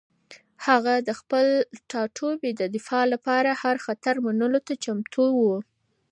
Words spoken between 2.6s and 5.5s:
دفاع لپاره هر خطر منلو ته چمتو و.